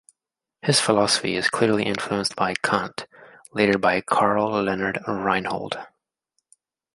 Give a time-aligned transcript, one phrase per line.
[0.63, 3.05] His philosophy is clearly influenced by Kant,
[3.53, 5.77] later by Karl Leonhard Reinhold.